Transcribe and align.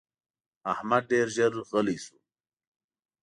احمد 0.73 1.03
ډېر 1.11 1.27
ژر 1.35 1.53
غلی 1.69 1.97
شو. 2.05 2.17